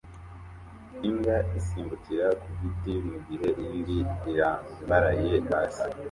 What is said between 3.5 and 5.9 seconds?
indi irambaraye hasi